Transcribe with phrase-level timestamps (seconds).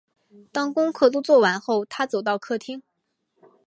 [0.51, 2.81] 当功课都做完后，她走到客厅